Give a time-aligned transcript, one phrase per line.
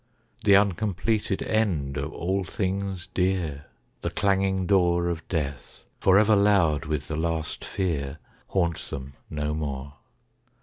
[0.43, 3.65] The uncompleted end of all things dear,
[4.01, 8.17] The clanging door Of Death, forever loud with the last fear,
[8.47, 9.93] Haunt them no more.